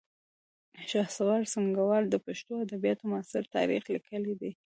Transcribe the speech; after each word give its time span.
شهسوار 0.91 1.41
سنګروال 1.53 2.03
د 2.09 2.15
پښتو 2.25 2.53
ادبیاتو 2.65 3.03
معاصر 3.11 3.43
تاریخ 3.55 3.83
لیکلی 3.93 4.33
دی 4.41 4.51